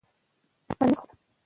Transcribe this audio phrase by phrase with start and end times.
[0.65, 1.17] -منځنی خوات: